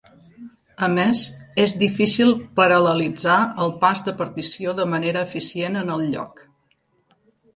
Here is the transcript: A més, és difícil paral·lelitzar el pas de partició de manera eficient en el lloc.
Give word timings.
A 0.85 0.87
més, 0.93 1.19
és 1.63 1.75
difícil 1.81 2.31
paral·lelitzar 2.59 3.37
el 3.65 3.73
pas 3.83 4.01
de 4.07 4.13
partició 4.23 4.73
de 4.79 4.89
manera 4.95 5.23
eficient 5.29 5.81
en 5.83 5.93
el 5.97 6.05
lloc. 6.15 6.45